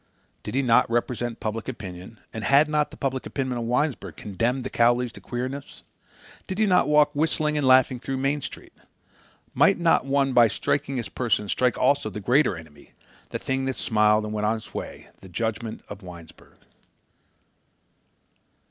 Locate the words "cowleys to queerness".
4.71-5.83